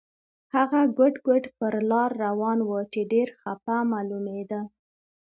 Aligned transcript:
هغه 0.55 0.81
ګوډ 0.97 1.15
ګوډ 1.25 1.43
پر 1.57 1.73
لار 1.89 2.09
روان 2.25 2.59
و 2.67 2.69
چې 2.91 3.01
ډېر 3.11 3.27
خپه 3.39 3.75
معلومېده. 3.91 4.61